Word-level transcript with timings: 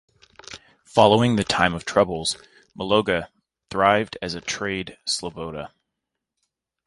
Following 0.85 1.35
the 1.35 1.43
Time 1.43 1.75
of 1.75 1.85
Troubles, 1.85 2.35
Mologa 2.75 3.27
thrived 3.69 4.17
as 4.19 4.33
a 4.33 4.41
trade 4.41 4.97
"sloboda". 5.07 5.69